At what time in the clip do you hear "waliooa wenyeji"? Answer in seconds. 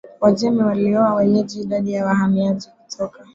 0.63-1.61